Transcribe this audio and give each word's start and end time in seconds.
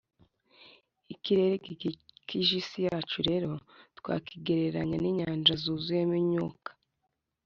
ikirere 1.13 1.55
gikikije 1.65 2.53
isi 2.61 2.79
yacu 2.87 3.17
rero 3.29 3.51
twakigereranya 3.97 4.97
n'inyanja 4.99 5.53
zuzuye 5.61 6.01
imyuka. 6.25 6.69